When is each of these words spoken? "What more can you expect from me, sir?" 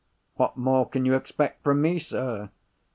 "What 0.33 0.57
more 0.57 0.89
can 0.89 1.05
you 1.05 1.13
expect 1.13 1.63
from 1.63 1.79
me, 1.83 1.99
sir?" 1.99 2.49